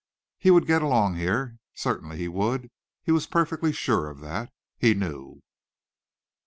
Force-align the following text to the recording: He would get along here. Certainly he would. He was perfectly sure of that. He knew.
He 0.39 0.49
would 0.49 0.65
get 0.65 0.81
along 0.81 1.17
here. 1.17 1.59
Certainly 1.75 2.17
he 2.17 2.27
would. 2.27 2.71
He 3.03 3.11
was 3.11 3.27
perfectly 3.27 3.71
sure 3.71 4.09
of 4.09 4.19
that. 4.21 4.51
He 4.79 4.95
knew. 4.95 5.43